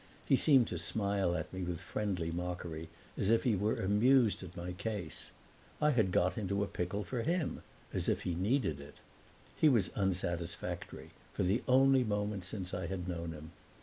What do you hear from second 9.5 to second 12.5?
He was unsatisfactory, for the only moment